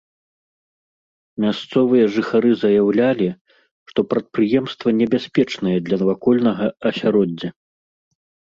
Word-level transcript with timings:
Мясцовыя 1.45 2.05
жыхары 2.15 2.51
заяўлялі, 2.63 3.27
што 3.91 3.99
прадпрыемства 4.15 4.89
небяспечнае 5.03 5.77
для 5.91 5.97
навакольнага 6.05 6.65
асяроддзя. 6.93 7.49